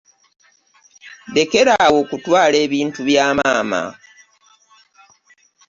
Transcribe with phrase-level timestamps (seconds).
[1.35, 3.83] Lekera awo okutwaala ebintu bya maama.